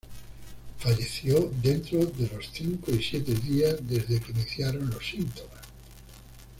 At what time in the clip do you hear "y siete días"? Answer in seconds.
2.89-3.75